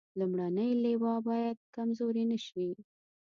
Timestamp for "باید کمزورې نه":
1.29-2.37